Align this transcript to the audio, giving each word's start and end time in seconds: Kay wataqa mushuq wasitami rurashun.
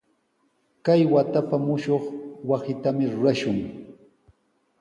Kay 0.85 1.01
wataqa 1.13 1.55
mushuq 1.65 2.03
wasitami 2.49 3.05
rurashun. 3.13 3.57